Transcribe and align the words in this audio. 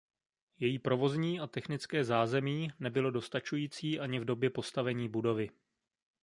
Její 0.59 0.79
provozní 0.79 1.39
a 1.39 1.47
technické 1.47 2.03
zázemí 2.03 2.71
nebylo 2.79 3.11
dostačující 3.11 3.99
ani 3.99 4.19
v 4.19 4.25
době 4.25 4.49
postavení 4.49 5.09
budovy. 5.09 5.49